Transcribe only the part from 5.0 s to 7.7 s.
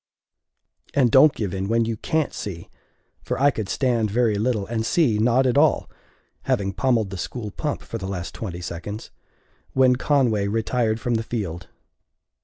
not at all (having pommelled the school